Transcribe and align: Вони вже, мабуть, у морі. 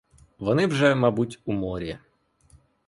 Вони 0.39 0.65
вже, 0.67 0.95
мабуть, 0.95 1.39
у 1.45 1.53
морі. 1.53 1.97